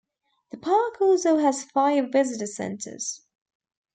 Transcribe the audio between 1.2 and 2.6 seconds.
has five visitor